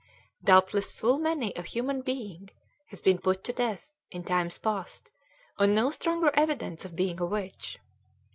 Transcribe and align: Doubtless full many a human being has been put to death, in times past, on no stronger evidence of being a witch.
Doubtless 0.43 0.91
full 0.91 1.19
many 1.19 1.53
a 1.55 1.61
human 1.61 2.01
being 2.01 2.49
has 2.89 3.01
been 3.03 3.19
put 3.19 3.43
to 3.43 3.53
death, 3.53 3.93
in 4.09 4.23
times 4.23 4.57
past, 4.57 5.11
on 5.59 5.75
no 5.75 5.91
stronger 5.91 6.31
evidence 6.33 6.83
of 6.83 6.95
being 6.95 7.19
a 7.19 7.25
witch. 7.27 7.77